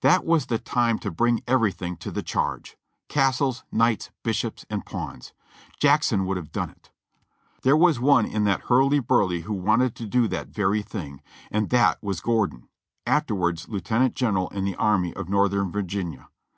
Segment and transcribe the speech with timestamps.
[0.00, 2.76] That was the time to bring everything to the charge;
[3.08, 5.32] castles, knights, bishops, and pawns.
[5.78, 6.90] Jackson would have done it!
[7.62, 11.22] There was one in that hurly burly who wanted to do that very thing;
[11.52, 12.66] and that was Gordon,
[13.06, 16.30] afterwards Lieutenant General in the Army of Northern Virginia.